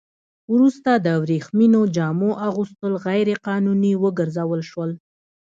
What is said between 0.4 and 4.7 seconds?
وروسته د ورېښمينو جامو اغوستل غیر قانوني وګرځول